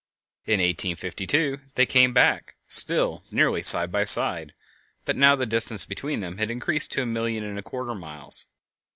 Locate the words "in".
0.47-0.53